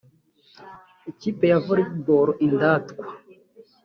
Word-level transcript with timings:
ikipi 1.11 1.43
ya 1.51 1.57
Volley 1.65 1.91
Ball 2.05 2.29
(Indatwa) 2.45 3.05